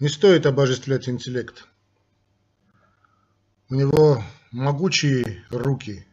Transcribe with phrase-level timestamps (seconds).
[0.00, 1.66] Не стоит обожествлять интеллект.
[3.68, 6.06] У него могучие руки,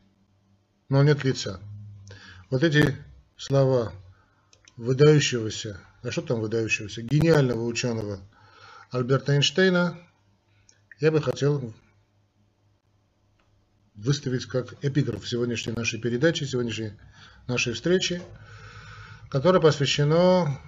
[0.88, 1.59] но нет лица.
[2.50, 2.96] Вот эти
[3.38, 3.92] слова
[4.78, 8.20] выдающегося, а что там выдающегося, гениального ученого
[8.91, 9.98] Альберта Эйнштейна
[11.00, 11.73] я бы хотел
[13.95, 16.93] выставить как эпиграф сегодняшней нашей передачи, сегодняшней
[17.48, 18.21] нашей встречи,
[19.29, 20.59] которая посвящена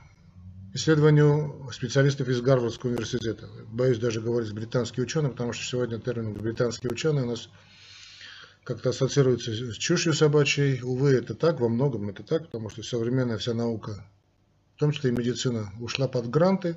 [0.74, 3.48] исследованию специалистов из Гарвардского университета.
[3.72, 7.50] Боюсь даже говорить британские ученые, потому что сегодня термин британские ученые у нас
[8.64, 10.82] как-то ассоциируется с чушью собачьей.
[10.82, 14.06] Увы, это так, во многом это так, потому что современная вся наука,
[14.76, 16.76] в том числе и медицина, ушла под гранты.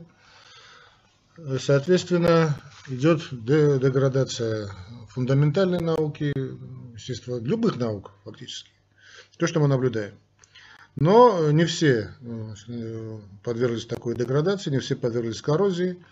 [1.58, 2.58] Соответственно,
[2.88, 4.70] идет деградация
[5.08, 6.32] фундаментальной науки,
[6.94, 8.70] естественно, любых наук фактически.
[9.38, 10.14] То, что мы наблюдаем.
[10.96, 16.02] Но не все э, подверглись такой деградации, не все подверглись коррозии.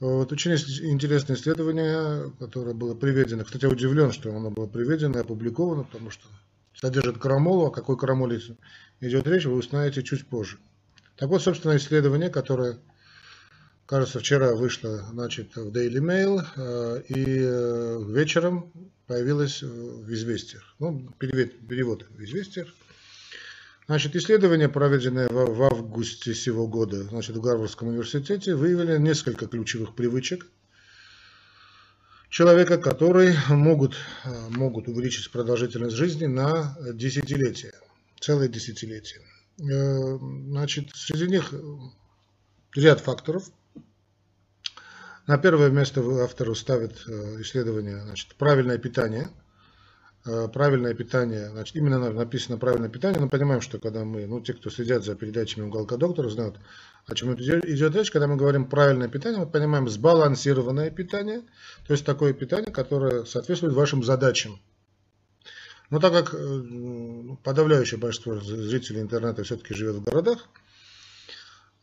[0.00, 3.44] Вот очень интересное исследование, которое было приведено.
[3.44, 6.26] Кстати, я удивлен, что оно было приведено и опубликовано, потому что
[6.74, 7.66] содержит крамолу.
[7.66, 8.40] О какой крамоле
[9.00, 10.58] идет речь, вы узнаете чуть позже.
[11.16, 12.78] Так вот, собственно, исследование, которое,
[13.86, 18.72] кажется, вчера вышло значит, в Daily Mail, э, и э, вечером
[19.06, 20.74] появилось в «Известиях».
[20.80, 22.68] Ну, перевод, перевод в «Известиях».
[23.86, 30.46] Значит, исследование, проведенное в августе сего года значит, в Гарвардском университете, выявили несколько ключевых привычек
[32.28, 33.96] человека, которые могут,
[34.50, 37.74] могут увеличить продолжительность жизни на десятилетия,
[38.20, 39.20] целые десятилетия.
[39.60, 41.52] Э, значит, среди них
[42.76, 43.50] ряд факторов.
[45.26, 49.41] На первое место автору ставит э, исследование значит, правильное питание– Э,
[50.24, 54.70] правильное питание, значит, именно написано правильное питание, но понимаем, что когда мы, ну, те, кто
[54.70, 56.56] следят за передачами уголка доктора, знают,
[57.06, 61.42] о чем идет речь, когда мы говорим правильное питание, мы понимаем сбалансированное питание,
[61.86, 64.60] то есть такое питание, которое соответствует вашим задачам.
[65.90, 66.62] Но так как э,
[67.42, 70.48] подавляющее большинство зрителей интернета все-таки живет в городах,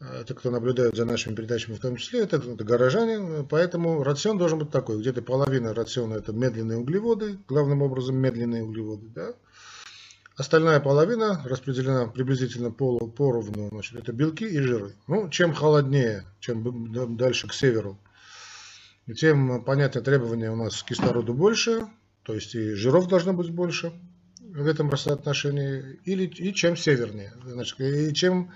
[0.01, 4.37] Э, те, кто наблюдают за нашими передачами в том числе, это, это горожане, поэтому рацион
[4.37, 9.33] должен быть такой, где-то половина рациона это медленные углеводы, главным образом медленные углеводы, да?
[10.37, 14.95] Остальная половина распределена приблизительно полу, поровну, значит, это белки и жиры.
[15.07, 17.99] Ну, чем холоднее, чем дальше к северу,
[19.17, 21.89] тем, понятно, требования у нас к кислороду больше,
[22.23, 23.91] то есть и жиров должно быть больше
[24.39, 28.53] в этом соотношении, или, и чем севернее, значит, и чем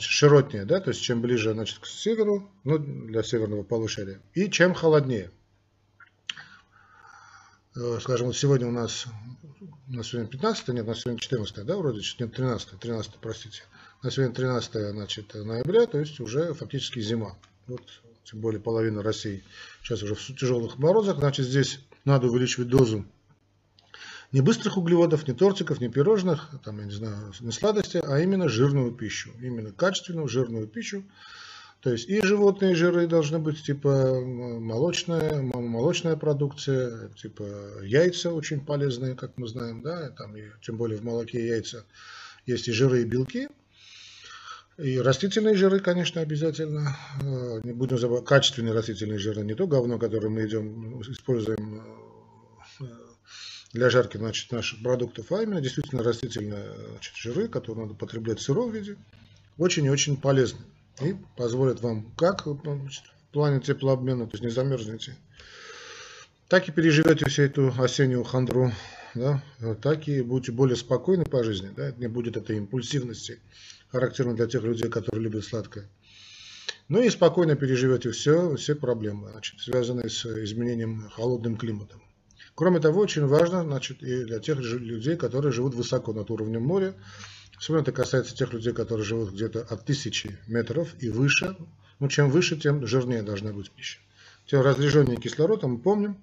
[0.00, 4.74] широтнее, да, то есть чем ближе значит, к северу, ну, для северного полушария, и чем
[4.74, 5.30] холоднее.
[7.74, 9.06] Э, скажем, вот сегодня у нас,
[9.88, 13.62] у нас сегодня 15, нет, у нас сегодня 14, да, вроде, нет, 13, 13, простите.
[14.02, 17.36] У нас сегодня 13 значит, ноября, то есть уже фактически зима.
[17.66, 17.82] Вот,
[18.24, 19.42] тем более половина России
[19.82, 23.06] сейчас уже в тяжелых морозах, значит, здесь надо увеличивать дозу
[24.32, 28.48] не быстрых углеводов, не тортиков, не пирожных, там, я не знаю, не сладости, а именно
[28.48, 29.30] жирную пищу.
[29.40, 31.04] Именно качественную жирную пищу.
[31.82, 39.16] То есть и животные жиры должны быть, типа молочная, молочная продукция, типа яйца очень полезные,
[39.16, 41.84] как мы знаем, да, там, и, тем более в молоке яйца
[42.46, 43.48] есть и жиры, и белки.
[44.78, 46.96] И растительные жиры, конечно, обязательно.
[47.20, 52.01] Э, не будем забывать, качественные растительные жиры, не то говно, которое мы идем, используем э,
[53.72, 58.42] для жарки значит, наших продуктов, а именно действительно растительные значит, жиры, которые надо потреблять в
[58.42, 58.96] сыром виде,
[59.58, 60.60] очень и очень полезны.
[61.00, 65.16] И позволят вам как значит, в плане теплообмена, то есть не замерзнете,
[66.48, 68.72] так и переживете всю эту осеннюю хандру,
[69.14, 69.42] да,
[69.80, 73.40] так и будете более спокойны по жизни, да, не будет этой импульсивности,
[73.88, 75.88] характерной для тех людей, которые любят сладкое.
[76.88, 82.02] Ну и спокойно переживете все, все проблемы, значит, связанные с изменением холодным климатом.
[82.54, 86.94] Кроме того, очень важно значит, и для тех людей, которые живут высоко над уровнем моря.
[87.56, 91.56] Особенно это касается тех людей, которые живут где-то от тысячи метров и выше.
[91.98, 93.98] Ну, чем выше, тем жирнее должна быть пища.
[94.46, 96.16] Тем разреженнее кислорода мы помним,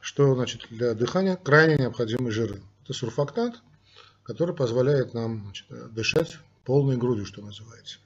[0.00, 2.60] что значит, для дыхания крайне необходимы жиры.
[2.84, 3.62] Это сурфактант,
[4.24, 7.98] который позволяет нам значит, дышать полной грудью, что называется.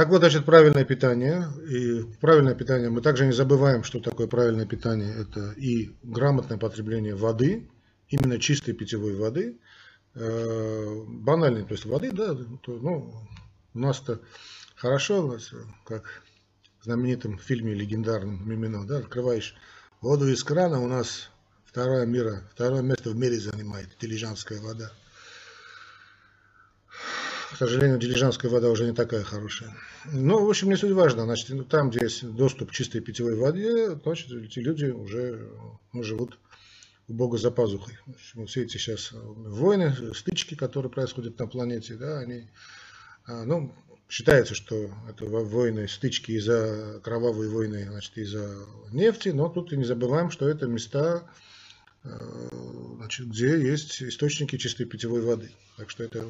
[0.00, 1.46] Так вот, значит, правильное питание.
[1.68, 5.14] И правильное питание, мы также не забываем, что такое правильное питание.
[5.14, 7.68] Это и грамотное потребление воды,
[8.08, 9.58] именно чистой питьевой воды,
[10.14, 13.12] э, банальной, то есть воды, да, то, ну,
[13.74, 14.22] у нас-то
[14.74, 15.52] хорошо, у нас,
[15.84, 16.22] как
[16.80, 19.54] в знаменитом фильме легендарном Мимино, да, открываешь
[20.00, 21.28] воду из крана, у нас
[21.66, 24.92] второе, мира, второе место в мире занимает дилижанская вода.
[27.52, 29.74] К сожалению, дилижанская вода уже не такая хорошая.
[30.12, 31.24] Ну, в общем, не суть важно.
[31.24, 35.50] Значит, там, где есть доступ к чистой питьевой воде, значит, эти люди уже
[35.92, 36.38] ну, живут
[37.08, 37.98] у Бога за пазухой.
[38.34, 42.48] Вот все эти сейчас войны, стычки, которые происходят на планете, да, они,
[43.26, 43.74] а, ну,
[44.08, 49.84] считается, что это войны, стычки из-за кровавые войны, значит, из-за нефти, но тут и не
[49.84, 51.28] забываем, что это места,
[52.04, 52.08] а,
[52.98, 55.50] значит, где есть источники чистой питьевой воды.
[55.76, 56.24] Так что эта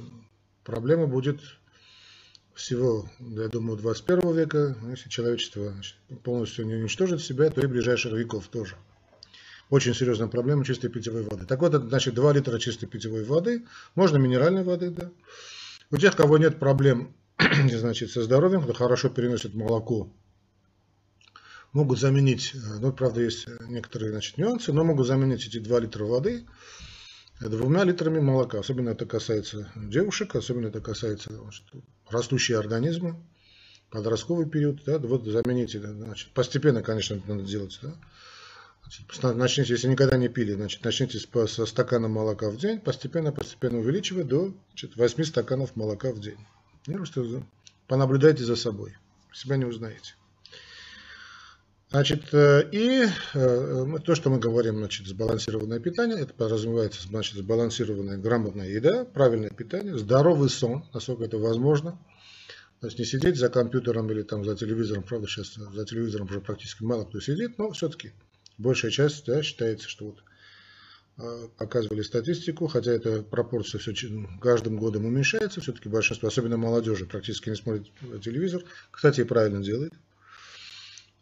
[0.64, 1.40] проблема будет
[2.54, 5.74] всего, я думаю, 21 века, если человечество
[6.22, 8.76] полностью не уничтожит себя, то и ближайших веков тоже
[9.70, 11.46] очень серьезная проблема чистой питьевой воды.
[11.46, 13.64] Так вот, значит 2 литра чистой питьевой воды,
[13.94, 15.10] можно минеральной воды, да.
[15.90, 20.12] У тех, кого нет проблем значит, со здоровьем, кто хорошо переносит молоко,
[21.72, 26.44] могут заменить, ну, правда, есть некоторые значит, нюансы, но могут заменить эти 2 литра воды
[27.48, 28.58] двумя литрами молока.
[28.58, 31.64] Особенно это касается девушек, особенно это касается значит,
[32.08, 33.16] растущие организмы,
[33.90, 37.94] подростковый период, да, вот замените, значит, постепенно, конечно, это надо делать, да,
[39.22, 44.24] Начните, если никогда не пили, значит, начните со стакана молока в день, постепенно, постепенно увеличивая
[44.24, 46.38] до значит, 8 стаканов молока в день.
[46.86, 47.44] Просто
[47.86, 48.96] понаблюдайте за собой,
[49.32, 50.14] себя не узнаете.
[51.90, 58.16] Значит, э, и э, то, что мы говорим, значит, сбалансированное питание, это подразумевается, значит, сбалансированная
[58.16, 61.98] грамотная еда, правильное питание, здоровый сон, насколько это возможно.
[62.80, 66.40] То есть не сидеть за компьютером или там за телевизором, правда, сейчас за телевизором уже
[66.40, 68.12] практически мало кто сидит, но все-таки
[68.56, 70.22] большая часть да, считается, что вот
[71.18, 73.92] а, показывали статистику, хотя эта пропорция все
[74.40, 77.88] каждым годом уменьшается, все-таки большинство, особенно молодежи, практически не смотрит
[78.22, 78.62] телевизор.
[78.92, 79.92] Кстати, правильно делает.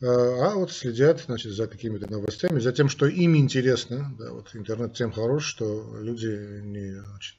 [0.00, 4.14] А, а вот следят значит, за какими-то новостями, за тем, что им интересно.
[4.18, 7.36] Да, вот интернет тем хорош, что люди не значит,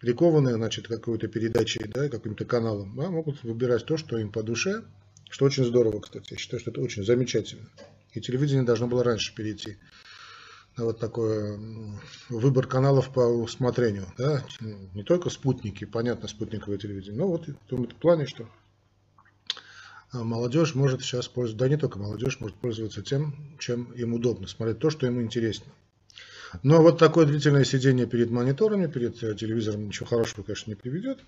[0.00, 4.84] прикованы значит, какой-то передачей, да, каким-то каналом, а могут выбирать то, что им по душе,
[5.30, 6.32] что очень здорово, кстати.
[6.32, 7.68] Я считаю, что это очень замечательно.
[8.12, 9.76] И телевидение должно было раньше перейти
[10.76, 11.58] на вот такой
[12.28, 14.06] выбор каналов по усмотрению.
[14.18, 14.44] Да?
[14.60, 18.48] Не только спутники, понятно, спутниковое телевидение, но вот в том плане, что
[20.22, 24.78] молодежь может сейчас пользоваться, да не только молодежь, может пользоваться тем, чем им удобно, смотреть
[24.78, 25.66] то, что ему интересно.
[26.62, 31.18] Но вот такое длительное сидение перед мониторами, перед э, телевизором ничего хорошего, конечно, не приведет.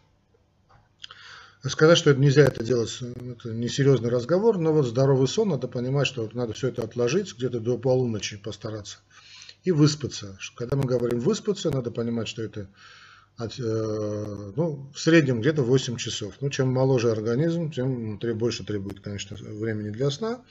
[1.64, 6.06] Сказать, что это нельзя это делать, это несерьезный разговор, но вот здоровый сон, надо понимать,
[6.06, 8.98] что надо все это отложить, где-то до полуночи постараться
[9.64, 10.38] и выспаться.
[10.54, 12.68] Когда мы говорим выспаться, надо понимать, что это
[13.38, 16.34] ну, в среднем где-то 8 часов.
[16.40, 20.42] Ну, чем моложе организм, тем больше требует, конечно, времени для сна.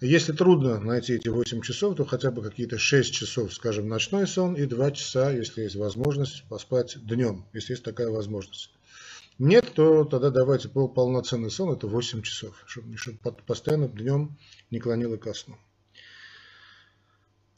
[0.00, 4.54] Если трудно найти эти 8 часов, то хотя бы какие-то 6 часов, скажем, ночной сон
[4.54, 8.70] и 2 часа, если есть возможность, поспать днем, если есть такая возможность.
[9.38, 14.38] Нет, то тогда давайте полноценный сон, это 8 часов, чтобы, чтобы постоянно днем
[14.70, 15.58] не клонило ко сну.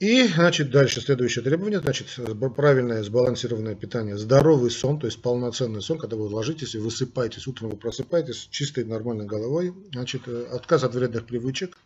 [0.02, 2.08] И, значит, дальше следующее требование, значит,
[2.56, 7.70] правильное сбалансированное питание, здоровый сон, то есть полноценный сон, когда вы ложитесь и высыпаетесь, утром
[7.70, 11.78] вы просыпаетесь с чистой нормальной головой, значит, э, отказ от вредных привычек,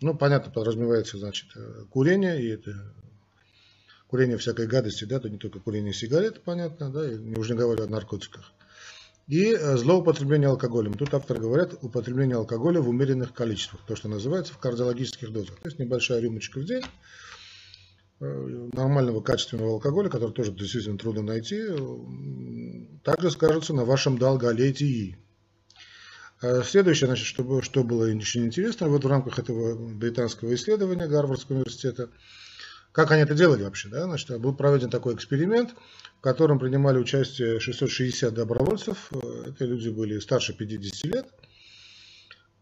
[0.00, 2.74] ну, понятно, подразумевается, значит, э, курение, и это
[4.06, 7.84] курение всякой гадости, да, то не только курение сигарет, понятно, да, и уже не говорю
[7.84, 8.50] о наркотиках.
[9.28, 10.94] И э, злоупотребление алкоголем.
[10.94, 15.56] Тут авторы говорят употребление алкоголя в умеренных количествах, то, что называется в кардиологических дозах.
[15.56, 16.84] То есть небольшая рюмочка в день
[18.22, 25.16] нормального качественного алкоголя, который тоже действительно трудно найти, э, также скажется на вашем долголетии.
[26.64, 32.10] Следующее, значит, что, что было очень интересно, вот в рамках этого британского исследования Гарвардского университета,
[32.90, 35.70] как они это делали вообще, да, значит, был проведен такой эксперимент,
[36.18, 39.12] в котором принимали участие 660 добровольцев.
[39.46, 41.26] Это люди были старше 50 лет.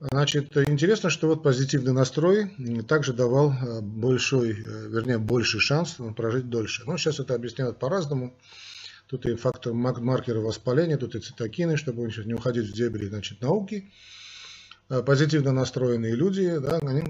[0.00, 2.50] Значит, интересно, что вот позитивный настрой
[2.88, 6.84] также давал э, большой, э, вернее, больший шанс прожить дольше.
[6.86, 8.34] Но сейчас это объясняют по-разному.
[9.08, 13.92] Тут и фактор маркеры воспаления, тут и цитокины, чтобы не уходить в дебри значит, науки.
[14.88, 17.02] Э, позитивно настроенные люди, да, они,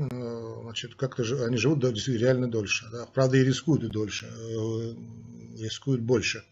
[0.63, 2.89] значит, как-то они живут реально дольше.
[2.91, 3.07] Да.
[3.15, 4.27] Правда, и рискуют и дольше
[5.61, 6.43] рискуют больше.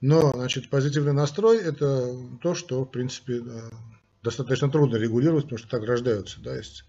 [0.00, 3.42] Но, значит, позитивный настрой– это то, что, в принципе,
[4.22, 6.40] достаточно трудно регулировать, потому что так рождаются.
[6.40, 6.84] Да, есть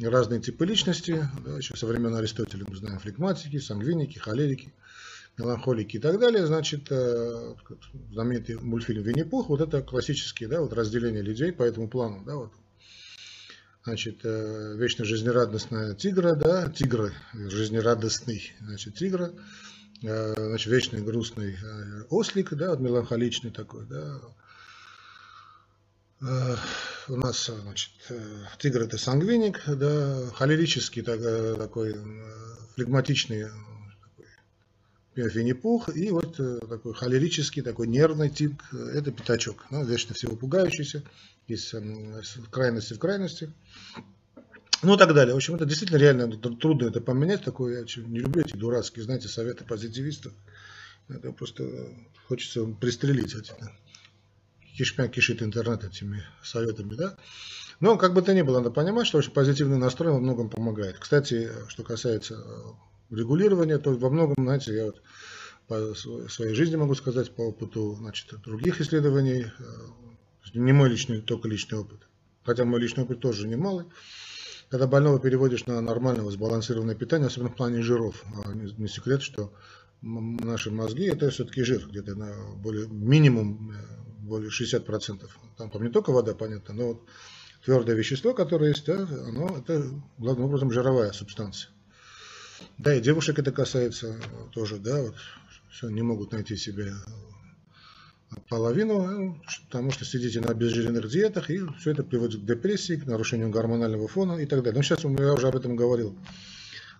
[0.00, 1.28] разные типы личности.
[1.44, 4.72] Да, еще со времен Аристотеля мы знаем флегматики, сангвиники, холерики,
[5.38, 6.46] меланхолики и так далее.
[6.46, 7.54] Значит, э,
[8.12, 12.22] знаменитый мультфильм «Винни-Пух»– вот это классические да, вот разделение людей по этому плану.
[12.24, 12.52] Да, вот.
[13.84, 19.32] Значит, э, вечно жизнерадостная тигра, да, тигра, жизнерадостный, значит, тигра–
[20.02, 21.56] значит, вечный грустный
[22.10, 24.20] ослик, да, вот меланхоличный такой, да,
[26.20, 27.92] у нас, значит,
[28.58, 31.94] тигр это сангвиник, да, холерический такой
[32.74, 33.46] флегматичный
[35.24, 40.36] Винни-Пух, и вот э, такой холерический, такой нервный тип, э, это пятачок, ну, вечно всего
[40.36, 41.02] пугающийся,
[41.46, 41.74] из
[42.50, 43.52] крайности в крайности.
[44.82, 45.32] Ну и так далее.
[45.32, 47.42] В общем, это действительно реально трудно это поменять.
[47.42, 50.34] Такое, я не люблю эти дурацкие, знаете, советы позитивистов.
[51.08, 51.64] Это просто
[52.26, 53.54] хочется пристрелить эти.
[54.76, 57.16] Кишмя кишит интернет этими советами, да.
[57.80, 60.98] Но как бы то ни было, надо понимать, что очень позитивный настрой во многом помогает.
[60.98, 65.02] Кстати, что касается э, регулирования, то во многом, знаете, я вот
[65.68, 65.94] по
[66.28, 69.64] своей жизни могу сказать, по опыту значит, других исследований, э,
[70.54, 72.00] не мой личный, только личный опыт,
[72.44, 73.86] хотя мой личный опыт тоже немалый,
[74.68, 79.52] когда больного переводишь на нормальное сбалансированное питание, особенно в плане жиров, а не секрет, что
[80.02, 85.28] наши мозги это все-таки жир, где-то на более, минимум э, более 60%.
[85.56, 87.02] Там, там не только вода, понятно, но вот
[87.64, 91.70] твердое вещество, которое есть, да, оно это главным образом жировая субстанция.
[92.78, 94.16] Да, и девушек это касается
[94.52, 95.16] тоже, да, вот,
[95.70, 96.92] все, не могут найти себе
[98.48, 103.06] половину, ну, потому что сидите на обезжиренных диетах, и все это приводит к депрессии, к
[103.06, 104.78] нарушению гормонального фона и так далее.
[104.78, 106.18] Но сейчас я уже об этом говорил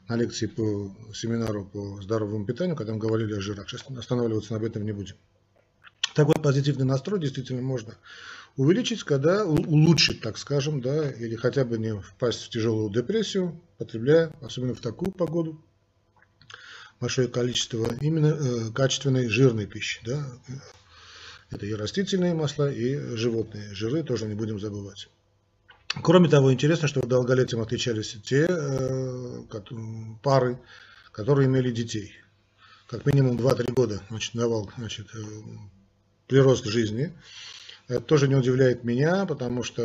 [0.08, 3.68] на лекции по семинару по здоровому питанию, когда мы говорили о жирах.
[3.68, 5.16] Сейчас останавливаться об этом не будем.
[6.16, 7.94] Так вот, позитивный настрой действительно можно
[8.56, 14.32] увеличить, когда улучшить, так скажем, да, или хотя бы не впасть в тяжелую депрессию, потребляя,
[14.40, 15.62] особенно в такую погоду,
[17.00, 20.00] большое количество именно э, качественной жирной пищи.
[20.06, 20.26] Да.
[21.50, 25.10] Это и растительные масла, и животные жиры, тоже не будем забывать.
[26.02, 29.42] Кроме того, интересно, что долголетием отличались те э,
[30.22, 30.58] пары,
[31.12, 32.14] которые имели детей.
[32.86, 35.08] Как минимум 2-3 года значит, давал значит,
[36.26, 37.12] прирост жизни.
[37.88, 39.82] Это тоже не удивляет меня, потому что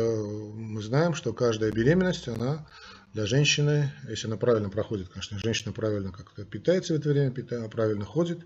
[0.54, 2.66] мы знаем, что каждая беременность, она
[3.14, 7.30] для женщины, если она правильно проходит, конечно, женщина правильно как-то питается в это время,
[7.68, 8.40] правильно ходит,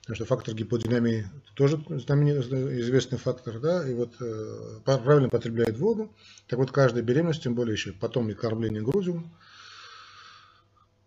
[0.00, 6.10] потому что фактор гиподинамии тоже известный фактор, да, и вот э, правильно потребляет воду,
[6.48, 9.30] так вот каждая беременность, тем более еще потом и кормление грудью,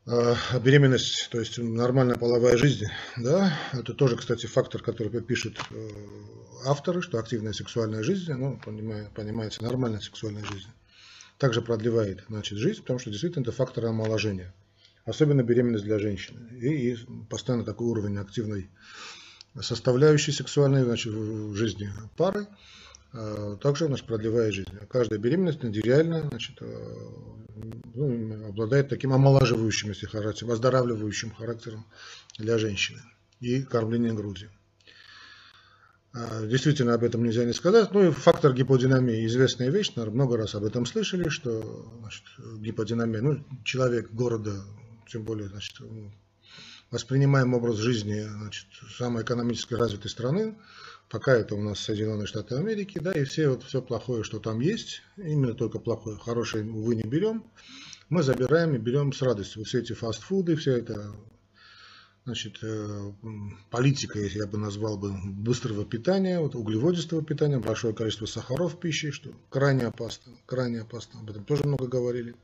[0.05, 2.85] беременность, то есть нормальная половая жизнь,
[3.17, 5.89] да, это тоже, кстати, фактор, который пишут э,
[6.65, 10.67] авторы, что активная сексуальная жизнь, ну, понимается, нормальная сексуальная жизнь,
[11.37, 14.53] также продлевает, значит, жизнь, потому что действительно это фактор омоложения,
[15.05, 16.97] особенно беременность для женщины, и, и
[17.29, 18.69] постоянно такой уровень активной
[19.61, 22.55] составляющей сексуальной, значит, жизни пары, а,
[23.61, 24.71] также значит, продлевает жизнь.
[24.89, 26.97] Каждая беременность реально значит, э,
[27.93, 31.85] ну, обладает таким омолаживающим, если характером, оздоравливающим характером
[32.37, 33.01] для женщины
[33.39, 34.49] и кормление грудью.
[36.13, 37.91] А, действительно, об этом нельзя не сказать.
[37.91, 42.23] Ну и фактор гиподинамии известная вещь, наверное, много раз об этом слышали, что значит,
[42.59, 44.63] гиподинамия, ну, человек города,
[45.07, 45.81] тем более, значит,
[46.91, 50.55] воспринимаем образ жизни значит, самой экономически развитой страны,
[51.09, 54.59] пока это у нас Соединенные Штаты Америки, да, и все, вот, все плохое, что там
[54.59, 57.45] есть, именно только плохое, хорошее, увы, не берем,
[58.09, 59.61] мы забираем и берем с радостью.
[59.61, 61.15] Вот все эти фастфуды, вся эта
[62.25, 63.11] значит, э,
[63.69, 69.11] политика, я бы назвал бы, быстрого питания, вот, углеводистого питания, большое количество сахаров в пище,
[69.11, 72.35] что крайне опасно, крайне опасно, об этом тоже много говорили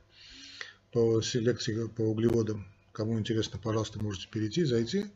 [0.92, 2.66] по селекции по углеводам.
[2.92, 5.06] Кому интересно, пожалуйста, можете перейти, зайти.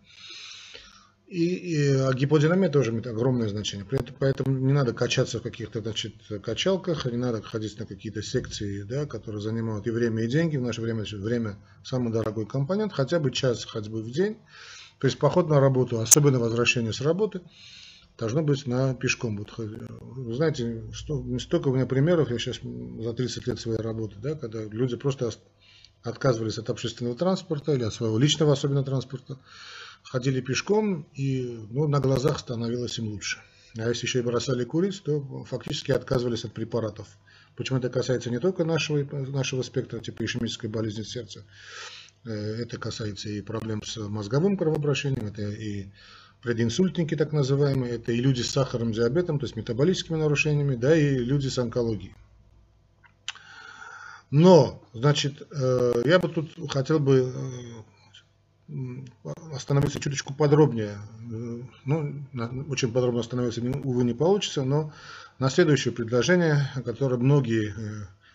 [1.34, 3.84] И, и а гиподинамия тоже имеет огромное значение.
[4.20, 9.04] Поэтому не надо качаться в каких-то значит, качалках, не надо ходить на какие-то секции, да,
[9.04, 10.58] которые занимают и время, и деньги.
[10.58, 12.92] В наше время значит, время самый дорогой компонент.
[12.92, 14.36] Хотя бы час ходьбы в день.
[15.00, 17.40] То есть поход на работу, особенно возвращение с работы,
[18.16, 19.36] должно быть на пешком.
[19.36, 24.14] Вот, вы знаете, что, столько у меня примеров, я сейчас за 30 лет своей работы,
[24.22, 25.32] да, когда люди просто
[26.04, 29.40] отказывались от общественного транспорта или от своего личного особенно транспорта,
[30.04, 33.40] ходили пешком и ну, на глазах становилось им лучше.
[33.76, 37.08] А если еще и бросали курить, то фактически отказывались от препаратов.
[37.56, 41.44] Почему это касается не только нашего, нашего спектра, типа ишемической болезни сердца,
[42.24, 45.88] э, это касается и проблем с мозговым кровообращением, это и
[46.42, 51.16] прединсультники так называемые, это и люди с сахарным диабетом, то есть метаболическими нарушениями, да, и
[51.16, 52.14] люди с онкологией.
[54.30, 57.93] Но, значит, э, я бы тут хотел бы э,
[59.52, 60.98] остановиться чуточку подробнее.
[61.30, 62.24] Э, ну,
[62.68, 64.92] очень подробно остановиться, увы, не получится, но
[65.38, 67.74] на следующее предложение, которое многие,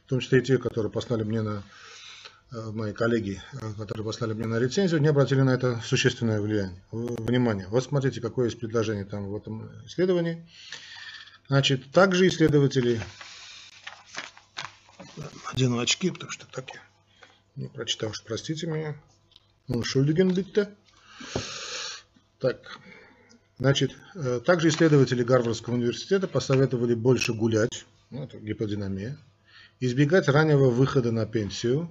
[0.05, 1.63] в том числе и те, которые послали мне на
[2.51, 3.41] мои коллеги,
[3.77, 7.67] которые послали мне на рецензию, не обратили на это существенное влияние, внимание.
[7.67, 10.47] Вот смотрите, какое есть предложение там в этом исследовании.
[11.47, 13.01] Значит, также исследователи...
[15.51, 16.81] Одену очки, потому что так я
[17.55, 18.95] не прочитал, что простите меня.
[19.69, 20.67] Ну, Шульдиген, битте.
[22.39, 22.79] Так,
[23.59, 29.15] значит, э, также исследователи Гарвардского университета посоветовали больше гулять, ну, это гиподинамия,
[29.79, 31.87] избегать раннего выхода на пенсию,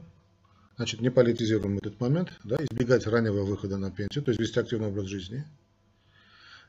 [0.75, 4.89] значит, не политизируем этот момент, да, избегать раннего выхода на пенсию, то есть вести активный
[4.89, 5.45] образ жизни,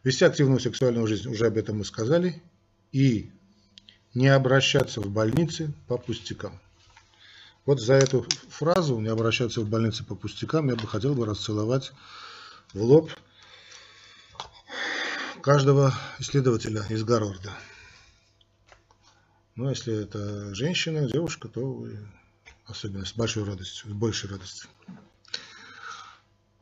[0.04, 2.39] вести активную сексуальную жизнь, уже об этом мы сказали,
[2.92, 3.32] и
[4.13, 6.60] не обращаться в больницы по пустякам.
[7.70, 11.92] Вот за эту фразу «не обращаться в больницы по пустякам» я бы хотел бы расцеловать
[12.74, 13.12] в лоб
[15.44, 17.52] каждого исследователя из Гарварда.
[19.54, 21.86] Ну, если это женщина, девушка, то
[22.66, 24.68] особенно с большой радостью, с большей радостью.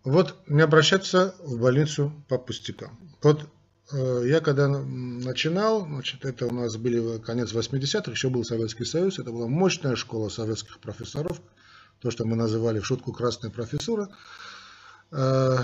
[0.03, 2.99] Вот не обращаться в больницу по пустякам.
[3.21, 3.49] Вот
[3.91, 9.31] я когда начинал, значит, это у нас были конец 80-х, еще был Советский Союз, это
[9.31, 11.41] была мощная школа советских профессоров,
[12.01, 14.09] то, что мы называли в шутку красная профессура.
[15.11, 15.57] Э,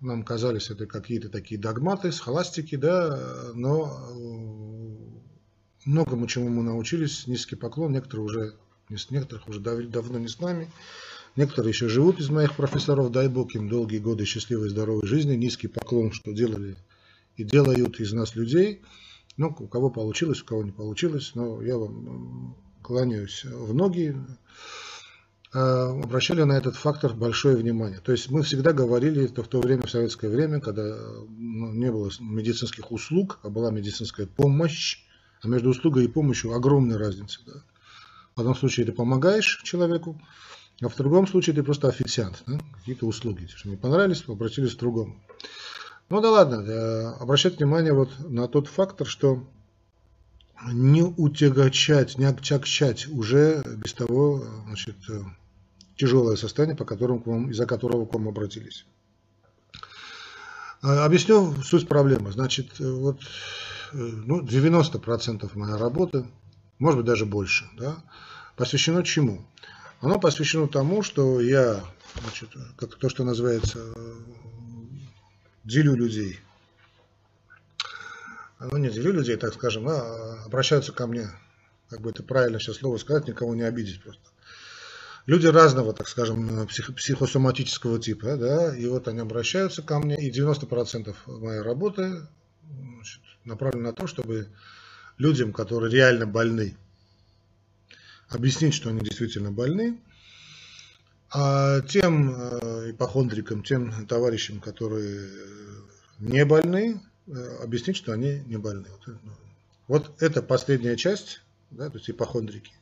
[0.00, 7.56] нам казались это какие-то такие догматы, схоластики, да, но э, многому чему мы научились, низкий
[7.56, 8.54] поклон, некоторые уже,
[8.88, 10.70] некоторых уже давно не с нами,
[11.36, 15.34] некоторые еще живут из моих профессоров, дай бог им долгие годы счастливой и здоровой жизни,
[15.34, 16.76] низкий поклон, что делали
[17.36, 18.82] и делают из нас людей.
[19.36, 24.14] Ну, у кого получилось, у кого не получилось, но я вам кланяюсь в ноги,
[25.54, 28.00] а, обращали на этот фактор большое внимание.
[28.00, 30.96] То есть мы всегда говорили, что в то время, в советское время, когда
[31.28, 35.04] ну, не было медицинских услуг, а была медицинская помощь,
[35.42, 37.40] а между услугой и помощью огромная разница.
[37.46, 37.52] Да?
[38.34, 40.20] В одном случае ты помогаешь человеку,
[40.80, 42.42] а в другом случае ты просто официант.
[42.46, 42.58] Да?
[42.78, 43.46] Какие-то услуги.
[43.54, 45.22] Что не понравились, обратились к другому.
[46.12, 49.48] Ну да ладно, обращать внимание вот на тот фактор, что
[50.70, 54.96] не утягачать, не отягчать уже без того значит,
[55.96, 58.84] тяжелое состояние, по которому вам, из-за которого к вам обратились.
[60.82, 62.30] А, объясню суть проблемы.
[62.30, 63.22] Значит, вот
[63.94, 66.26] ну, 90% моей работы,
[66.78, 67.96] может быть даже больше, да,
[68.56, 69.46] посвящено чему?
[70.02, 71.80] Оно посвящено тому, что я,
[72.22, 73.94] значит, как то, что называется
[75.64, 76.40] делю людей.
[78.60, 81.28] Ну, не делю людей, так скажем, а обращаются ко мне,
[81.88, 84.22] как бы это правильно сейчас слово сказать, никого не обидеть просто.
[85.26, 90.30] Люди разного, так скажем, псих, психосоматического типа, да, и вот они обращаются ко мне, и
[90.30, 92.26] 90% моей работы
[92.62, 94.48] значит, направлено на то, чтобы
[95.18, 96.76] людям, которые реально больны,
[98.28, 100.11] объяснить, что они действительно больны, а
[101.88, 105.30] тем э, ипохондрикам, тем товарищам, которые
[106.18, 108.88] не больны, э, объяснить, что они не больны.
[109.88, 111.40] Вот это последняя часть,
[111.70, 112.72] да, то есть ипохондрики.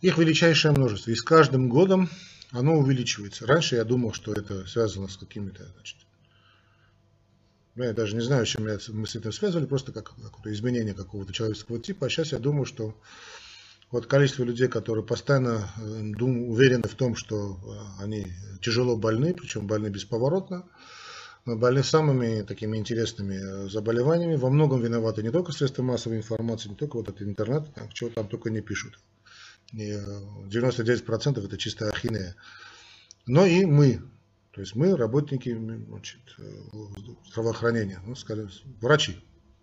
[0.00, 1.10] Их величайшее множество.
[1.10, 2.08] И с каждым годом
[2.52, 3.46] оно увеличивается.
[3.46, 5.96] Раньше я думал, что это связано с какими-то, значит,
[7.74, 11.34] ну, я даже не знаю, чем мы с этим связывали, просто как какое-то изменение какого-то
[11.34, 12.06] человеческого типа.
[12.06, 12.98] А сейчас я думаю, что
[13.90, 18.26] вот количество людей, которые постоянно э, дум, уверены в том, что э, они
[18.60, 20.68] тяжело больны, причем больны бесповоротно,
[21.44, 24.36] больны самыми такими интересными э, заболеваниями.
[24.36, 28.28] Во многом виноваты не только средства массовой информации, не только вот этот интернет, чего там
[28.28, 28.98] только не пишут.
[29.72, 32.34] И 99% это чистая ахинея.
[33.26, 34.00] Но и мы,
[34.52, 35.52] то есть мы работники
[35.88, 36.20] значит,
[37.28, 38.48] здравоохранения, ну, скажем,
[38.80, 39.16] врачи.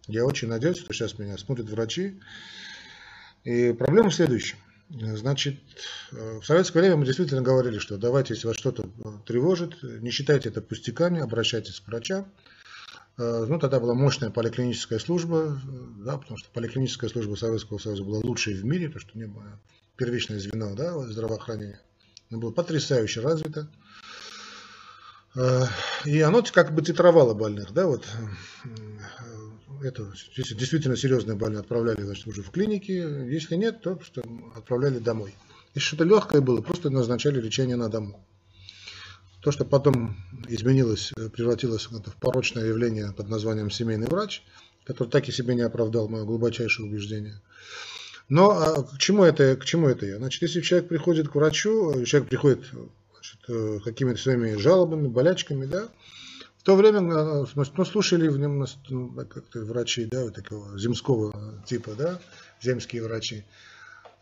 [0.08, 2.20] Я очень надеюсь, что сейчас меня смотрят врачи,
[3.44, 4.58] и проблема в следующем.
[4.90, 5.60] Значит,
[6.12, 10.12] э, в советское время мы действительно говорили, что давайте, если вас что-то э, тревожит, не
[10.12, 12.32] считайте это пустяками, обращайтесь к врачам.
[13.18, 15.60] Э, ну, тогда была мощная поликлиническая служба,
[15.98, 19.60] да, потому что поликлиническая служба Советского Союза была лучшей в мире, то, что не было
[19.98, 21.82] первичное звено да, здравоохранения.
[22.30, 23.68] Оно было потрясающе развито.
[26.06, 27.74] И оно как бы титровало больных.
[27.74, 28.06] Да, вот
[29.84, 34.24] это действительно серьезные больные отправляли значит, уже в клиники, если нет, то просто
[34.56, 35.36] отправляли домой.
[35.76, 38.26] Если что-то легкое было, просто назначали лечение на дому.
[39.42, 40.16] То, что потом
[40.48, 44.44] изменилось, превратилось в порочное явление под названием семейный врач,
[44.86, 47.42] который так и себе не оправдал мое глубочайшее убеждение.
[48.30, 50.18] Но а к, чему это, к чему это я?
[50.18, 52.64] Значит, если человек приходит к врачу, человек приходит
[53.12, 55.90] значит, э, какими-то своими жалобами, болячками, да,
[56.64, 61.62] в то время э, ну, слушали в нем ну, как-то врачи, да, вот такого земского
[61.66, 62.22] типа, да,
[62.62, 63.44] земские врачи.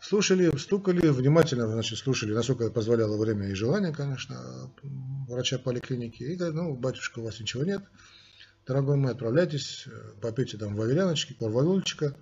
[0.00, 4.72] Слушали, стукали, внимательно значит, слушали, насколько позволяло время и желание, конечно,
[5.28, 6.24] врача поликлиники.
[6.24, 7.84] И говорят, ну, батюшка, у вас ничего нет.
[8.66, 9.86] Дорогой мой, отправляйтесь,
[10.20, 12.16] попейте там валерьяночки, корвалольчика,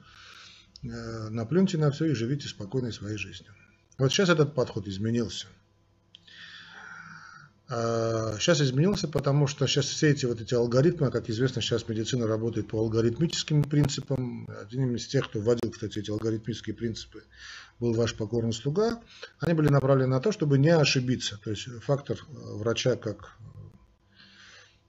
[0.82, 3.54] э, наплюньте на все и живите спокойной своей жизнью.
[3.96, 5.46] Вот сейчас этот подход изменился.
[7.70, 12.26] Сейчас а, изменился, потому что сейчас все эти вот эти алгоритмы, как известно, сейчас медицина
[12.26, 14.48] работает по алгоритмическим принципам.
[14.60, 17.22] Одним из тех, кто вводил, кстати, эти алгоритмические принципы,
[17.78, 19.00] был ваш покорный слуга.
[19.38, 21.38] Они были направлены на то, чтобы не ошибиться.
[21.44, 23.38] То есть фактор э, врача как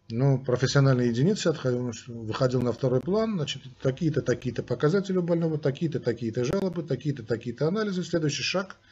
[0.10, 6.00] ну, профессиональной единицы отходил, выходил на второй план, значит, такие-то, такие-то показатели у больного, такие-то,
[6.00, 8.04] такие-то жалобы, такие-то, такие-то анализы.
[8.04, 8.78] Следующий шаг–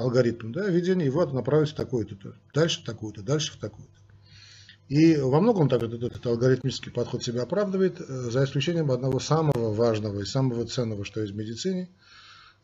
[0.00, 4.00] алгоритм да, введения, и вот направить в такой-то, дальше в такую-то, дальше в такую-то.
[4.88, 9.72] И во многом так этот, этот алгоритмический подход себя оправдывает, э, за исключением одного самого
[9.72, 11.88] важного и самого ценного, что есть в медицине,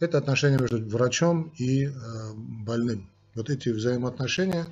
[0.00, 1.90] это отношения между врачом и э,
[2.34, 3.08] больным.
[3.34, 4.66] Вот эти взаимоотношения,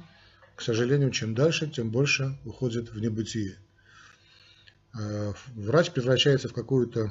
[0.56, 3.56] к сожалению, чем дальше, тем больше уходят в небытие.
[4.98, 7.10] Э, врач превращается в какую-то,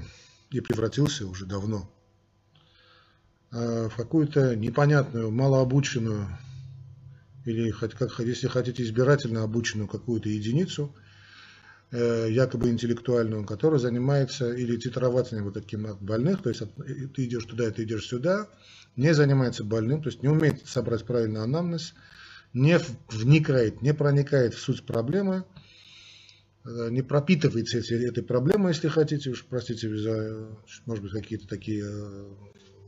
[0.51, 1.89] и превратился уже давно,
[3.53, 6.27] в какую-то непонятную, малообученную,
[7.45, 10.95] или, как, если хотите, избирательно обученную какую-то единицу,
[11.91, 16.63] э, якобы интеллектуальную, которая занимается или титрователем вот таким больных, то есть
[17.13, 18.49] ты идешь туда, ты идешь сюда,
[18.95, 21.93] не занимается больным, то есть не умеет собрать правильный анамнез,
[22.53, 25.43] не вникает, не проникает в суть проблемы,
[26.65, 30.47] э, не пропитывается этой проблемой, если хотите, уж простите за,
[30.85, 31.83] может быть, какие-то такие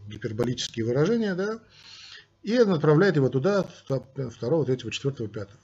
[0.07, 1.59] гиперболические выражения, да,
[2.43, 3.65] и направляет его туда,
[4.29, 5.59] второго, третьего, четвертого, пятого.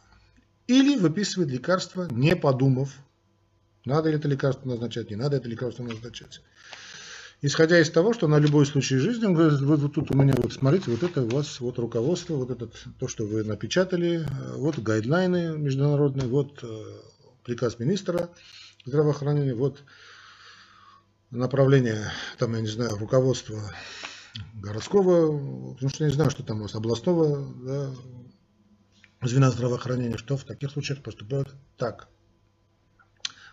[0.67, 2.93] Или выписывает лекарство, не подумав,
[3.85, 6.41] надо ли это лекарство назначать, не надо это лекарство назначать.
[7.43, 10.35] Исходя из того, что на любой случай жизни, он говорит, вот, вот тут у меня,
[10.37, 14.77] вот смотрите, вот это у вас вот руководство, вот это то, что вы напечатали, вот
[14.77, 16.67] гайдлайны международные, вот э,
[17.43, 18.29] приказ министра
[18.85, 19.83] здравоохранения, вот
[21.31, 23.59] направление, там, я не знаю, руководства
[24.55, 27.93] городского, потому что я не знаю, что там у вас, областного да,
[29.27, 32.07] звена здравоохранения, что в таких случаях поступают так.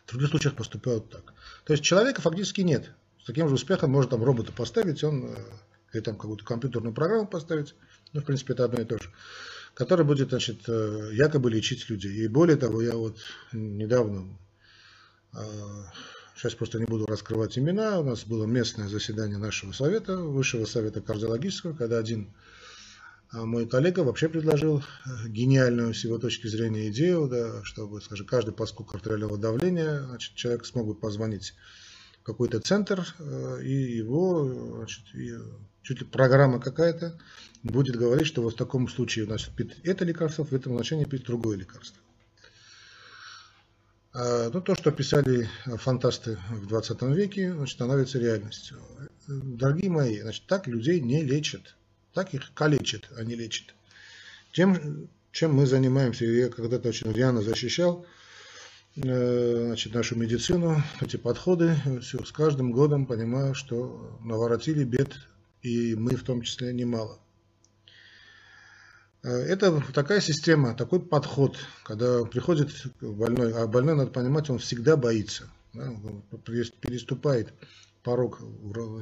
[0.06, 1.34] В других случаях поступают так.
[1.64, 2.92] То есть человека фактически нет.
[3.22, 5.36] С таким же успехом можно там робота поставить, он, э,
[5.92, 7.74] или там какую-то компьютерную программу поставить,
[8.12, 9.10] ну, в принципе, это одно и то же,
[9.74, 12.24] который будет, значит, э, якобы лечить людей.
[12.24, 13.18] И более того, я вот
[13.52, 14.38] недавно
[15.34, 15.38] э,
[16.38, 17.98] Сейчас просто не буду раскрывать имена.
[17.98, 22.33] У нас было местное заседание нашего совета, Высшего совета кардиологического, когда один
[23.33, 28.24] а, мой коллега вообще предложил э, гениальную с его точки зрения идею, да, чтобы, скажем,
[28.24, 31.55] каждый по скуку артериального давления, значит, человек смог бы позвонить
[32.20, 35.35] в какой-то центр, э, и его, значит, и
[35.83, 37.18] чуть ли программа какая-то
[37.64, 41.24] будет говорить, что вот в таком случае нас пить это лекарство, в этом значении пить
[41.24, 42.01] другое лекарство.
[44.14, 48.78] А, ну, то, что писали фантасты в 20 веке, значит, становится реальностью.
[49.26, 51.76] Дорогие мои, значит, так людей не лечат.
[52.14, 53.74] Так их калечат, а не лечат.
[54.52, 58.06] Тем, чем мы занимаемся, я когда-то очень рьяно защищал
[58.96, 65.18] э, значит, нашу медицину, эти подходы, все, с каждым годом понимаю, что наворотили бед,
[65.62, 67.18] и мы в том числе немало.
[69.22, 74.96] Э, это такая система, такой подход, когда приходит больной, а больной, надо понимать, он всегда
[74.96, 75.92] боится, да,
[76.81, 77.52] переступает
[78.02, 78.40] порог,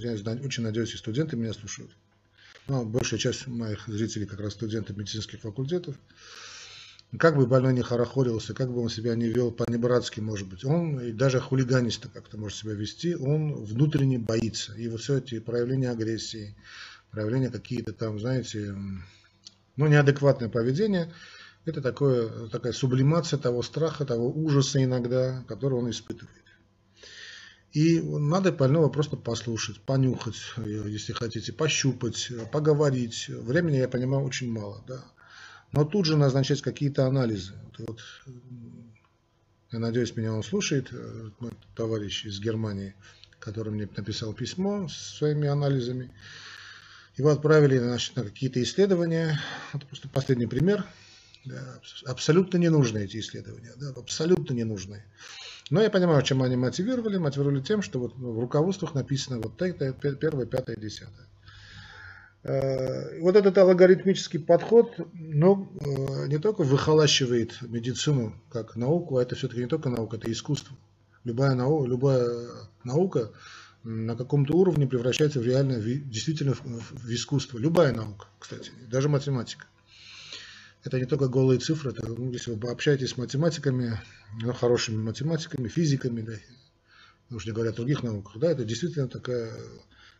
[0.01, 1.91] я очень надеюсь, и студенты меня слушают,
[2.67, 5.97] но большая часть моих зрителей как раз студенты медицинских факультетов,
[7.19, 10.99] как бы больной не хорохорился, как бы он себя не вел по-небратски, может быть, он
[10.99, 14.75] и даже хулиганисто как-то может себя вести, он внутренне боится.
[14.75, 16.57] И вот все эти проявления агрессии,
[17.13, 18.75] проявления какие-то там, знаете,
[19.77, 21.13] но неадекватное поведение–
[21.67, 26.45] это такое, такая сублимация того страха, того ужаса иногда, который он испытывает.
[27.73, 33.29] И надо больного просто послушать, понюхать, если хотите, пощупать, поговорить.
[33.29, 34.83] Времени, я понимаю, очень мало.
[34.87, 35.05] Да.
[35.73, 37.53] Но тут же назначать какие-то анализы.
[37.79, 38.01] Вот,
[39.73, 40.91] я надеюсь, меня он слушает,
[41.41, 42.95] мой товарищ из Германии,
[43.41, 46.13] который мне написал письмо с своими анализами.
[47.17, 49.41] Его отправили значит, на какие-то исследования.
[49.73, 50.85] Это просто последний пример.
[51.45, 53.73] Да, абсолютно ненужные эти исследования.
[53.77, 55.05] Да, абсолютно ненужные.
[55.71, 57.17] Но я понимаю, чем они мотивировали.
[57.17, 61.27] Мотивировали тем, что вот в руководствах написано вот это, первое, пятое, десятое.
[62.43, 69.35] Э, вот этот алгоритмический подход, ну, э, не только выхолащивает медицину как науку, а это
[69.35, 70.77] все-таки не только наука, это искусство.
[71.25, 72.29] Любая наука, любая
[72.85, 73.33] наука
[73.87, 77.57] на каком-то уровне превращается в реально, действительно в, искусство.
[77.59, 79.67] Любая наука, кстати, даже математика.
[80.83, 84.01] Это не только голые цифры, это, ну, если вы общаетесь с математиками,
[84.43, 89.53] ну, хорошими математиками, физиками, да, уж не говоря о других науках, да, это действительно такая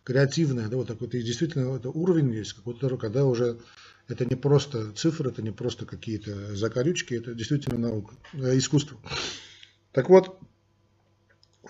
[0.05, 3.59] креативная, да, вот такой, это действительно это уровень есть, какой-то, когда уже
[4.07, 8.97] это не просто цифры, это не просто какие-то закорючки, это действительно наука, э, искусство.
[9.91, 10.39] Так вот,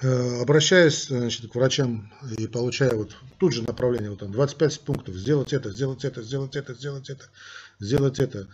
[0.03, 5.53] обращаясь значит, к врачам и получая вот тут же направление, вот там 25 пунктов, сделать
[5.53, 7.25] это, сделать это, сделать это, сделать это,
[7.81, 8.49] сделать это,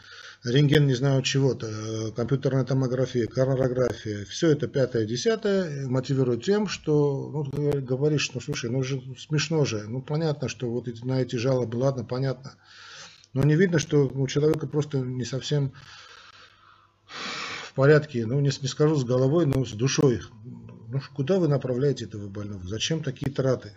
[0.45, 7.49] рентген не знаю чего-то, э, компьютерная томография, коронарография, все это пятое, десятое мотивирует тем, что
[7.53, 11.77] ну, говоришь, ну слушай, ну же смешно же, ну понятно, что вот на эти жалобы,
[11.77, 12.55] ладно, понятно,
[13.33, 15.73] но не видно, что у человека просто не совсем
[17.07, 20.21] в порядке, ну не, не скажу с головой, но с душой
[20.93, 22.69] ну, куда вы направляете этого больного?
[22.69, 23.73] Зачем такие траты?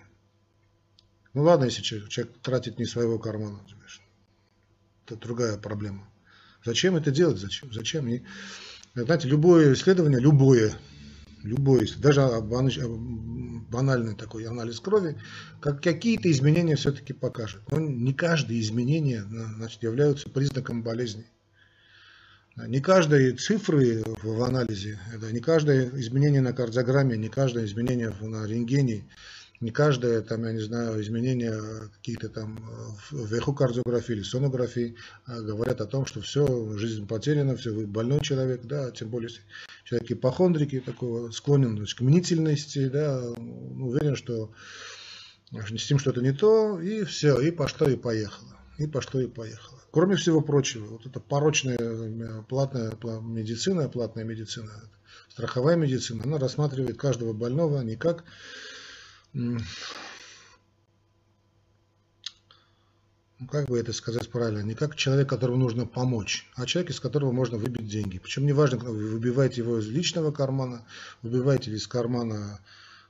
[1.33, 3.61] Ну ладно, если человек, тратит не своего кармана,
[5.05, 6.09] это другая проблема.
[6.65, 7.37] Зачем это делать?
[7.37, 7.71] Зачем?
[7.71, 8.07] Зачем?
[8.09, 8.23] И,
[8.95, 10.73] знаете, любое исследование, любое,
[11.43, 15.17] любое, даже банальный такой анализ крови,
[15.61, 17.61] как какие-то изменения все-таки покажет.
[17.71, 21.25] Но не каждые изменения значит, являются признаком болезни.
[22.55, 28.47] Не каждые цифры в анализе, это не каждое изменение на кардиограмме, не каждое изменение на
[28.47, 29.03] рентгене,
[29.59, 31.59] не каждое, там, я не знаю, изменение
[31.97, 32.57] какие-то там
[33.11, 38.21] в эхокардиографии или сонографии а говорят о том, что все, жизнь потеряна, все, вы больной
[38.21, 39.29] человек, да, тем более
[39.83, 44.51] человек ипохондрики, такого склонен к мнительности, да, уверен, что
[45.51, 49.81] с ним что-то не то, и все, и пошло и поехало, и пошло и поехало.
[49.95, 54.69] Кроме всего прочего, вот эта порочная э, платная медицина, платная медицина,
[55.29, 58.25] страховая медицина, она рассматривает каждого больного не как
[59.31, 59.57] ну,
[63.49, 67.31] как бы это сказать правильно, не как человек, которому нужно помочь, а человек, из которого
[67.31, 68.19] можно выбить деньги.
[68.19, 70.85] Причем неважно, вы выбиваете его из личного кармана,
[71.21, 72.59] выбиваете из кармана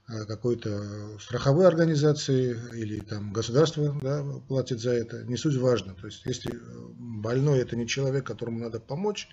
[0.07, 5.95] какой-то страховой организации или там государство да, платит за это, не суть важно.
[5.95, 6.59] То есть, если
[6.97, 9.27] больной это не человек, которому надо помочь,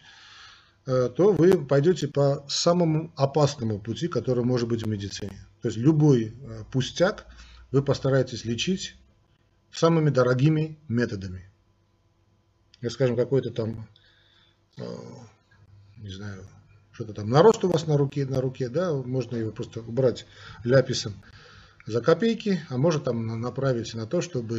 [0.87, 5.47] э, то вы пойдете по самому опасному пути, который может быть в медицине.
[5.61, 7.27] То есть любой э, пустяк
[7.71, 8.97] вы постараетесь лечить
[9.73, 11.51] самыми дорогими методами.
[12.81, 13.89] Если, скажем, какой-то там,
[15.97, 16.45] не знаю,
[17.03, 17.31] что-то там.
[17.31, 20.27] Нарост у вас на руке, на руке, да, можно его просто убрать
[20.65, 21.15] ляписом
[21.87, 24.59] за копейки, а может там направить на то, чтобы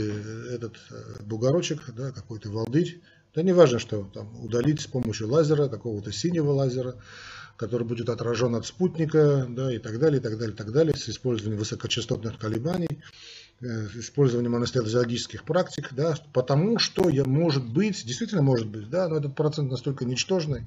[0.52, 3.02] этот э, бугорочек, да, какой-то волдырь,
[3.34, 6.96] да не важно, что там удалить с помощью лазера, какого-то синего лазера,
[7.56, 10.96] который будет отражен от спутника, да, и так далее, и так далее, и так далее,
[10.98, 13.00] с использованием высокочастотных колебаний,
[13.62, 19.08] э, с использованием анестезиологических практик, да, потому что я, может быть, действительно может быть, да,
[19.08, 20.66] но этот процент настолько ничтожный,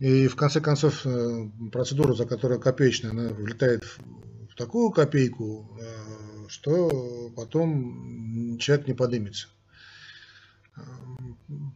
[0.00, 6.48] и в конце концов э, процедура, за которую копеечная, она влетает в такую копейку, э,
[6.48, 9.48] что потом человек не подымется.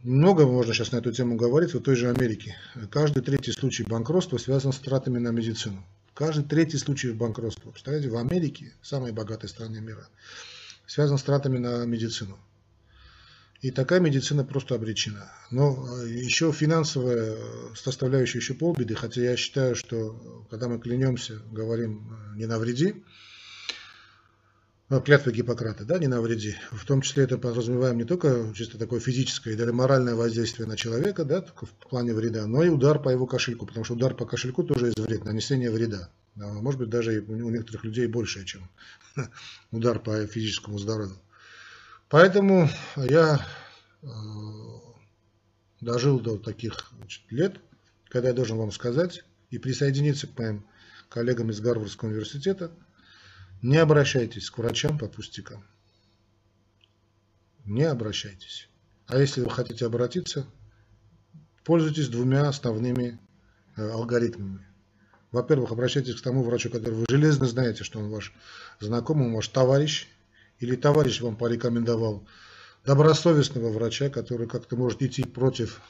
[0.03, 2.55] Много можно сейчас на эту тему говорить в той же Америке.
[2.89, 5.85] Каждый третий случай банкротства связан с тратами на медицину.
[6.15, 10.07] Каждый третий случай банкротства, представляете, в Америке, самой богатой стране мира,
[10.87, 12.39] связан с тратами на медицину.
[13.61, 15.31] И такая медицина просто обречена.
[15.49, 17.37] Но э, еще финансовая
[17.75, 23.03] составляющая еще полбеды, хотя я считаю, что когда мы клянемся, говорим э, не навреди,
[25.03, 26.55] клятва Гиппократа, да, не навреди.
[26.71, 31.25] В том числе это подразумеваем не только чисто такое физическое или моральное воздействие на человека,
[31.25, 34.63] да, в плане вреда, но и удар по его кошельку, потому что удар по кошельку
[34.63, 36.09] тоже есть вред, нанесение вреда.
[36.35, 38.69] Может быть, даже у некоторых людей больше, чем
[39.71, 41.15] удар по физическому здоровью.
[42.15, 43.45] Поэтому я
[44.01, 44.07] э,
[45.81, 47.59] дожил до таких значит, лет,
[48.07, 50.65] когда я должен вам сказать и присоединиться к моим
[51.09, 52.71] коллегам из Гарвардского университета,
[53.61, 55.65] не обращайтесь к врачам по пустякам.
[57.65, 58.69] Не обращайтесь.
[59.07, 60.47] А если вы хотите обратиться,
[61.65, 63.19] пользуйтесь двумя основными
[63.75, 64.65] э, алгоритмами.
[65.33, 68.33] Во-первых, обращайтесь к тому врачу, который вы железно знаете, что он ваш
[68.79, 70.07] знакомый, ваш товарищ,
[70.59, 72.25] или товарищ вам порекомендовал
[72.85, 75.81] добросовестного врача, который как-то может идти против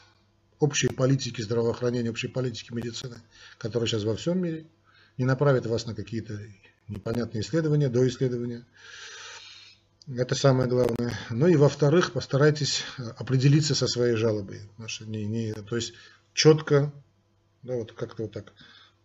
[0.60, 3.18] общей политики здравоохранения, общей политики медицины,
[3.58, 4.66] которая сейчас во всем мире,
[5.18, 6.40] не направит вас на какие-то
[6.88, 8.66] непонятные исследования, до исследования.
[10.08, 11.18] Это самое главное.
[11.32, 12.84] Ну и во-вторых, постарайтесь
[13.18, 14.62] определиться со своей жалобой.
[15.02, 15.94] Не, не, то есть
[16.34, 16.94] четко,
[17.64, 18.54] да, вот как-то вот так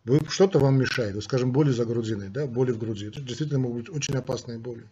[0.04, 3.06] Вы, что-то вам мешает, скажем, боли за грудиной, да, боли в груди.
[3.06, 4.86] Это действительно могут быть очень опасные боли.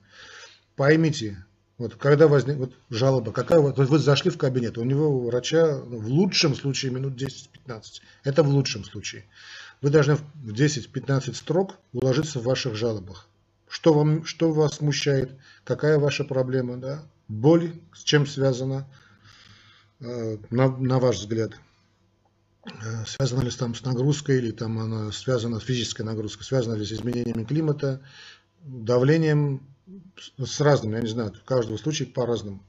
[0.79, 1.45] Поймите,
[1.77, 5.77] вот когда возник вот жалоба, какая вот вы зашли в кабинет, у него у врача
[5.77, 7.83] в лучшем случае минут 10-15.
[8.23, 9.25] Это в лучшем случае.
[9.83, 13.27] Вы должны в 10-15 строк уложиться в ваших жалобах.
[13.69, 15.33] Что, вам, что вас смущает,
[15.65, 17.03] какая ваша проблема, да?
[17.27, 18.87] боль, с чем связана,
[19.99, 21.55] э, на, на ваш взгляд.
[22.67, 26.87] Э, связана ли там с нагрузкой или там она связана с физической нагрузкой, связана ли
[26.87, 28.01] с изменениями климата,
[28.63, 29.67] давлением,
[30.39, 32.63] с разным, я не знаю, в каждом случае по-разному.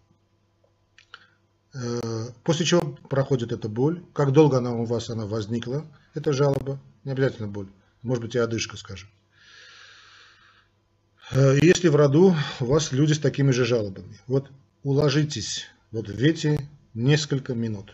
[1.73, 6.79] Э, после чего проходит эта боль, как долго она у вас она возникла, эта жалоба,
[7.03, 7.67] не обязательно боль,
[8.01, 9.10] может быть и одышка, скажем.
[11.32, 14.49] Э, если в роду у вас люди с такими же жалобами, вот
[14.84, 16.60] уложитесь вот в эти
[16.93, 17.93] несколько минут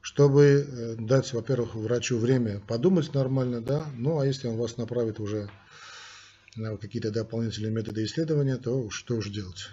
[0.00, 5.20] чтобы э, дать, во-первых, врачу время подумать нормально, да, ну а если он вас направит
[5.20, 5.50] уже
[6.80, 9.68] какие-то дополнительные методы исследования, то что уж делать.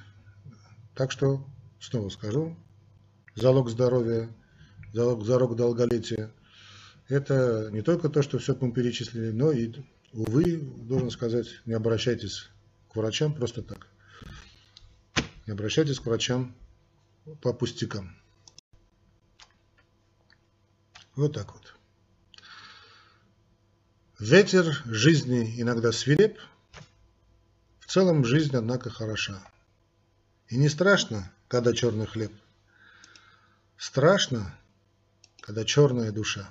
[0.94, 1.46] Так что,
[1.80, 2.56] снова скажу,
[3.36, 4.30] залог здоровья,
[4.94, 6.32] залог, залог долголетия,
[7.08, 9.74] это не только то, что все мы перечислили, но и,
[10.14, 12.50] увы, должен сказать, не обращайтесь
[12.90, 13.88] к врачам просто так.
[15.46, 16.56] Не обращайтесь к врачам
[17.42, 18.16] по пустякам.
[21.16, 21.76] Вот так вот.
[24.20, 26.40] Ветер жизни иногда свиреп,
[27.96, 29.42] целом жизнь, однако, хороша.
[30.50, 32.34] И не страшно, когда черный хлеб.
[33.78, 34.54] Страшно,
[35.40, 36.50] когда черная душа.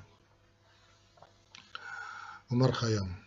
[2.49, 3.19] Умар Хаям.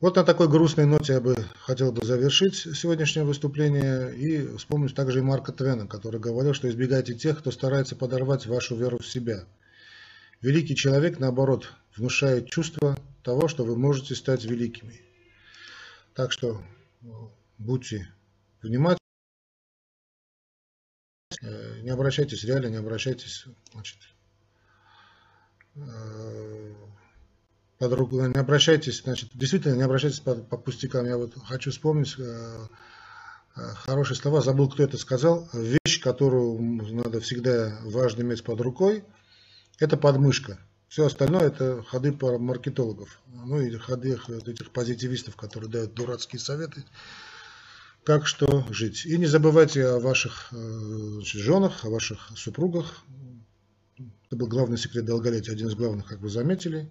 [0.00, 5.20] Вот на такой грустной ноте я бы хотел бы завершить сегодняшнее выступление и вспомнить также
[5.20, 9.44] и Марка Твена, который говорил, что избегайте тех, кто старается подорвать вашу веру в себя–
[10.42, 15.09] Великий человек, наоборот, внушает чувство того, что вы можете стать великими.
[16.14, 16.62] Так что
[17.58, 18.12] будьте
[18.62, 18.98] внимательны,
[21.42, 23.98] э, не обращайтесь, реально не обращайтесь, значит,
[25.76, 26.74] э,
[27.78, 31.06] под руку, не обращайтесь, значит, действительно не обращайтесь по, по пустякам.
[31.06, 32.66] Я вот хочу вспомнить э,
[33.54, 35.48] хорошие слова, забыл, кто это сказал.
[35.52, 36.60] Вещь, которую
[36.92, 39.04] надо всегда важно иметь под рукой–
[39.80, 40.58] это подмышка.
[40.90, 43.20] Все остальное это ходы маркетологов.
[43.28, 46.84] Ну и ходы этих позитивистов, которые дают дурацкие советы,
[48.02, 49.06] как что жить.
[49.06, 53.04] И не забывайте о ваших значит, женах, о ваших супругах.
[54.26, 56.90] Это был главный секрет долголетия, один из главных, как вы заметили.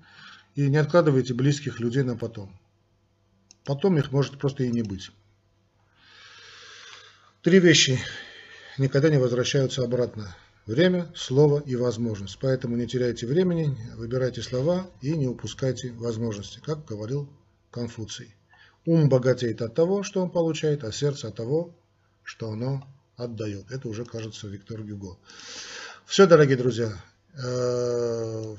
[0.56, 2.58] И не откладывайте близких людей на потом.
[3.66, 5.12] Потом их может просто и не быть.
[7.42, 8.00] Три вещи
[8.78, 10.34] никогда не возвращаются обратно.
[10.70, 12.38] Время, слово и возможность.
[12.40, 17.28] Поэтому не теряйте времени, выбирайте слова и не упускайте возможности, как говорил
[17.72, 18.36] Конфуций.
[18.86, 21.74] Ум богатеет от того, что он получает, а сердце от того,
[22.22, 23.72] что оно отдает.
[23.72, 25.18] Это уже, кажется, Виктор Гюго.
[26.06, 26.94] Все, дорогие друзья.
[27.34, 28.56] Э,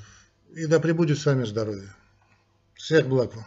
[0.57, 1.95] и да пребудет с вами здоровье.
[2.75, 3.47] Всех благ вам.